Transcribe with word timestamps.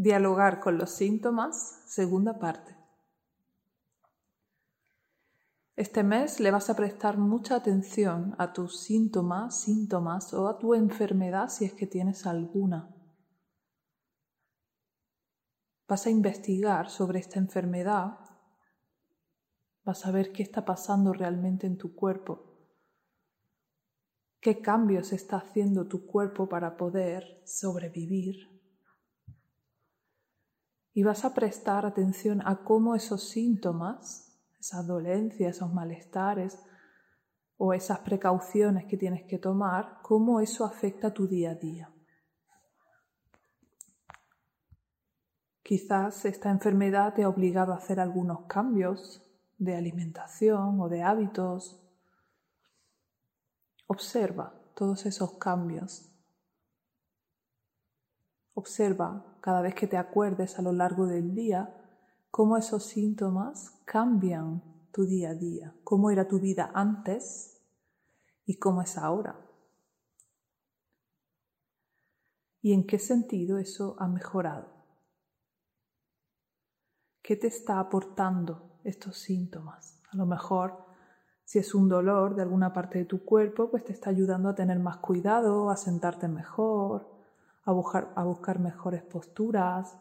Dialogar 0.00 0.60
con 0.60 0.78
los 0.78 0.90
síntomas, 0.90 1.82
segunda 1.86 2.38
parte. 2.38 2.72
Este 5.74 6.04
mes 6.04 6.38
le 6.38 6.52
vas 6.52 6.70
a 6.70 6.76
prestar 6.76 7.18
mucha 7.18 7.56
atención 7.56 8.36
a 8.38 8.52
tus 8.52 8.78
síntomas, 8.78 9.60
síntomas 9.60 10.32
o 10.34 10.46
a 10.46 10.56
tu 10.56 10.74
enfermedad 10.74 11.48
si 11.48 11.64
es 11.64 11.72
que 11.72 11.88
tienes 11.88 12.26
alguna. 12.26 12.94
Vas 15.88 16.06
a 16.06 16.10
investigar 16.10 16.90
sobre 16.90 17.18
esta 17.18 17.40
enfermedad, 17.40 18.20
vas 19.82 20.06
a 20.06 20.12
ver 20.12 20.30
qué 20.30 20.44
está 20.44 20.64
pasando 20.64 21.12
realmente 21.12 21.66
en 21.66 21.76
tu 21.76 21.96
cuerpo, 21.96 22.56
qué 24.38 24.60
cambios 24.62 25.12
está 25.12 25.38
haciendo 25.38 25.88
tu 25.88 26.06
cuerpo 26.06 26.48
para 26.48 26.76
poder 26.76 27.42
sobrevivir 27.44 28.57
y 30.98 31.04
vas 31.04 31.24
a 31.24 31.32
prestar 31.32 31.86
atención 31.86 32.42
a 32.44 32.64
cómo 32.64 32.96
esos 32.96 33.28
síntomas, 33.28 34.36
esas 34.58 34.84
dolencias, 34.84 35.54
esos 35.54 35.72
malestares 35.72 36.58
o 37.56 37.72
esas 37.72 38.00
precauciones 38.00 38.84
que 38.86 38.96
tienes 38.96 39.22
que 39.28 39.38
tomar, 39.38 40.00
cómo 40.02 40.40
eso 40.40 40.64
afecta 40.64 41.14
tu 41.14 41.28
día 41.28 41.52
a 41.52 41.54
día. 41.54 41.94
Quizás 45.62 46.24
esta 46.24 46.50
enfermedad 46.50 47.14
te 47.14 47.22
ha 47.22 47.28
obligado 47.28 47.72
a 47.72 47.76
hacer 47.76 48.00
algunos 48.00 48.46
cambios 48.46 49.22
de 49.56 49.76
alimentación 49.76 50.80
o 50.80 50.88
de 50.88 51.04
hábitos. 51.04 51.80
Observa 53.86 54.52
todos 54.74 55.06
esos 55.06 55.38
cambios 55.38 56.08
Observa 58.58 59.27
cada 59.40 59.60
vez 59.60 59.74
que 59.74 59.86
te 59.86 59.96
acuerdes 59.96 60.58
a 60.58 60.62
lo 60.62 60.72
largo 60.72 61.06
del 61.06 61.34
día 61.34 61.74
cómo 62.30 62.56
esos 62.56 62.84
síntomas 62.84 63.80
cambian 63.84 64.62
tu 64.92 65.04
día 65.04 65.30
a 65.30 65.34
día, 65.34 65.74
cómo 65.84 66.10
era 66.10 66.26
tu 66.26 66.40
vida 66.40 66.70
antes 66.74 67.60
y 68.44 68.58
cómo 68.58 68.82
es 68.82 68.96
ahora. 68.98 69.38
¿Y 72.60 72.72
en 72.72 72.86
qué 72.86 72.98
sentido 72.98 73.58
eso 73.58 73.96
ha 73.98 74.08
mejorado? 74.08 74.66
¿Qué 77.22 77.36
te 77.36 77.46
está 77.46 77.78
aportando 77.78 78.80
estos 78.84 79.18
síntomas? 79.18 80.02
A 80.10 80.16
lo 80.16 80.26
mejor, 80.26 80.84
si 81.44 81.58
es 81.58 81.74
un 81.74 81.88
dolor 81.88 82.34
de 82.34 82.42
alguna 82.42 82.72
parte 82.72 82.98
de 82.98 83.04
tu 83.04 83.24
cuerpo, 83.24 83.70
pues 83.70 83.84
te 83.84 83.92
está 83.92 84.10
ayudando 84.10 84.48
a 84.48 84.54
tener 84.54 84.78
más 84.78 84.96
cuidado, 84.98 85.70
a 85.70 85.76
sentarte 85.76 86.26
mejor, 86.26 87.17
a 87.68 87.72
buscar, 87.72 88.14
a 88.16 88.24
buscar 88.24 88.60
mejores 88.60 89.02
posturas, 89.02 89.94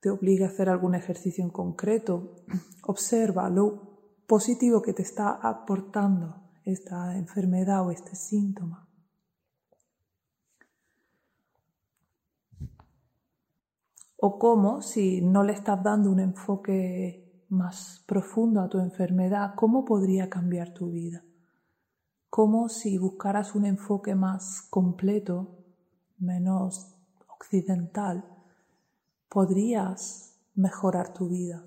te 0.00 0.08
obliga 0.08 0.46
a 0.46 0.48
hacer 0.48 0.70
algún 0.70 0.94
ejercicio 0.94 1.44
en 1.44 1.50
concreto. 1.50 2.36
Observa 2.84 3.50
lo 3.50 4.24
positivo 4.26 4.80
que 4.80 4.94
te 4.94 5.02
está 5.02 5.32
aportando 5.32 6.34
esta 6.64 7.14
enfermedad 7.18 7.86
o 7.86 7.90
este 7.90 8.16
síntoma. 8.16 8.88
O 14.16 14.38
cómo, 14.38 14.80
si 14.80 15.20
no 15.20 15.42
le 15.42 15.52
estás 15.52 15.82
dando 15.82 16.10
un 16.10 16.20
enfoque 16.20 17.44
más 17.50 18.02
profundo 18.06 18.62
a 18.62 18.68
tu 18.70 18.78
enfermedad, 18.78 19.52
cómo 19.54 19.84
podría 19.84 20.30
cambiar 20.30 20.72
tu 20.72 20.90
vida. 20.90 21.22
Cómo 22.30 22.70
si 22.70 22.96
buscaras 22.96 23.54
un 23.54 23.66
enfoque 23.66 24.14
más 24.14 24.66
completo, 24.70 25.63
menos 26.24 26.94
occidental, 27.28 28.24
podrías 29.28 30.36
mejorar 30.54 31.12
tu 31.12 31.28
vida. 31.28 31.64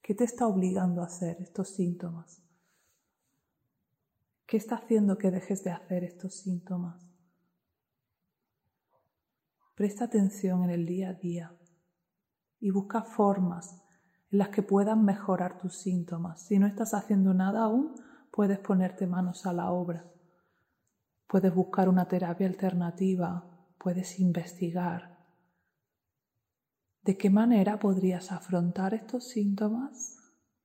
¿Qué 0.00 0.14
te 0.14 0.24
está 0.24 0.46
obligando 0.46 1.02
a 1.02 1.06
hacer 1.06 1.36
estos 1.40 1.70
síntomas? 1.70 2.42
¿Qué 4.46 4.56
está 4.56 4.76
haciendo 4.76 5.16
que 5.18 5.30
dejes 5.30 5.62
de 5.62 5.70
hacer 5.70 6.02
estos 6.02 6.34
síntomas? 6.34 7.06
Presta 9.76 10.06
atención 10.06 10.64
en 10.64 10.70
el 10.70 10.86
día 10.86 11.10
a 11.10 11.14
día 11.14 11.56
y 12.58 12.70
busca 12.70 13.02
formas 13.02 13.82
en 14.30 14.38
las 14.38 14.48
que 14.48 14.62
puedan 14.62 15.04
mejorar 15.04 15.58
tus 15.58 15.76
síntomas. 15.76 16.42
Si 16.42 16.58
no 16.58 16.66
estás 16.66 16.94
haciendo 16.94 17.32
nada 17.32 17.62
aún, 17.62 17.94
puedes 18.30 18.58
ponerte 18.58 19.06
manos 19.06 19.46
a 19.46 19.52
la 19.52 19.70
obra. 19.70 20.04
Puedes 21.30 21.54
buscar 21.54 21.88
una 21.88 22.08
terapia 22.08 22.48
alternativa 22.48 23.46
puedes 23.78 24.18
investigar 24.18 25.16
de 27.02 27.16
qué 27.16 27.30
manera 27.30 27.78
podrías 27.78 28.32
afrontar 28.32 28.94
estos 28.94 29.28
síntomas 29.28 30.16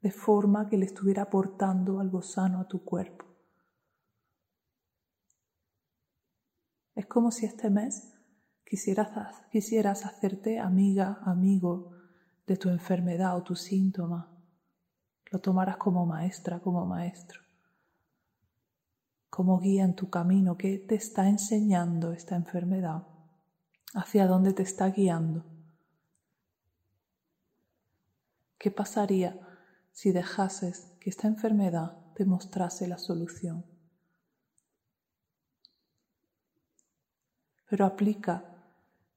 de 0.01 0.09
forma 0.09 0.67
que 0.67 0.77
le 0.77 0.87
estuviera 0.87 1.21
aportando 1.21 1.99
algo 1.99 2.23
sano 2.23 2.59
a 2.59 2.67
tu 2.67 2.83
cuerpo. 2.83 3.25
Es 6.95 7.05
como 7.05 7.29
si 7.29 7.45
este 7.45 7.69
mes 7.69 8.15
quisieras, 8.65 9.43
quisieras 9.51 10.03
hacerte 10.03 10.57
amiga, 10.57 11.19
amigo 11.25 11.91
de 12.47 12.57
tu 12.57 12.69
enfermedad 12.69 13.37
o 13.37 13.43
tu 13.43 13.55
síntoma. 13.55 14.35
Lo 15.31 15.39
tomaras 15.39 15.77
como 15.77 16.07
maestra, 16.07 16.59
como 16.59 16.87
maestro 16.87 17.44
cómo 19.35 19.59
guía 19.59 19.83
en 19.83 19.95
tu 19.95 20.09
camino, 20.09 20.57
qué 20.57 20.79
te 20.79 20.95
está 20.95 21.27
enseñando 21.27 22.13
esta 22.13 22.37
enfermedad, 22.37 23.05
hacia 23.93 24.27
dónde 24.27 24.53
te 24.53 24.63
está 24.63 24.87
guiando. 24.87 25.43
¿Qué 28.57 28.71
pasaría 28.71 29.37
si 29.91 30.13
dejases 30.13 30.95
que 31.01 31.09
esta 31.09 31.27
enfermedad 31.27 31.97
te 32.15 32.23
mostrase 32.23 32.87
la 32.87 32.97
solución? 32.97 33.65
Pero 37.69 37.85
aplica 37.85 38.55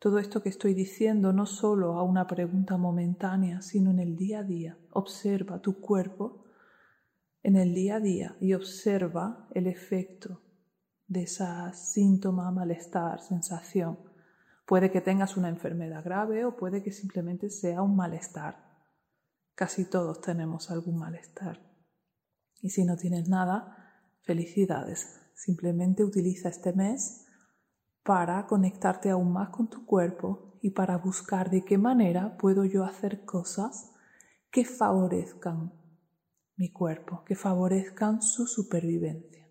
todo 0.01 0.19
esto 0.19 0.43
que 0.43 0.49
estoy 0.49 0.75
diciendo 0.75 1.33
no 1.33 1.47
solo 1.47 1.97
a 1.97 2.03
una 2.03 2.27
pregunta 2.27 2.77
momentánea, 2.77 3.63
sino 3.63 3.93
en 3.93 4.01
el 4.01 4.17
día 4.17 4.41
a 4.41 4.43
día. 4.43 4.79
Observa 4.91 5.63
tu 5.63 5.81
cuerpo 5.81 6.43
en 7.49 7.57
el 7.57 7.73
día 7.73 7.97
a 7.97 8.01
día 8.01 8.37
y 8.41 8.53
observa 8.53 9.49
el 9.55 9.67
efecto 9.67 10.43
de 11.07 11.23
esa 11.23 11.73
síntoma, 11.73 12.51
malestar, 12.51 13.23
sensación. 13.23 13.99
Puede 14.67 14.91
que 14.91 15.01
tengas 15.01 15.39
una 15.39 15.49
enfermedad 15.49 16.05
grave 16.05 16.45
o 16.45 16.57
puede 16.57 16.83
que 16.83 16.93
simplemente 16.93 17.49
sea 17.49 17.81
un 17.81 17.97
malestar. 17.97 18.69
Casi 19.55 19.87
todos 19.87 20.21
tenemos 20.21 20.71
algún 20.71 20.99
malestar. 20.99 21.59
Y 22.61 22.69
si 22.69 22.85
no 22.85 22.99
tienes 22.99 23.31
nada, 23.31 23.95
felicidades. 24.21 25.19
Simplemente 25.35 26.05
utiliza 26.05 26.51
este 26.51 26.75
mes 26.75 27.29
para 28.03 28.47
conectarte 28.47 29.09
aún 29.09 29.33
más 29.33 29.49
con 29.49 29.71
tu 29.71 29.87
cuerpo 29.87 30.59
y 30.61 30.73
para 30.73 30.99
buscar 30.99 31.49
de 31.49 31.65
qué 31.65 31.79
manera 31.79 32.37
puedo 32.37 32.67
yo 32.67 32.85
hacer 32.85 33.25
cosas 33.25 33.91
que 34.51 34.67
favorezcan 34.67 35.78
mi 36.59 36.71
cuerpo, 36.71 37.25
que 37.25 37.37
favorezcan 37.37 38.21
su 38.21 38.47
supervivencia. 38.47 39.48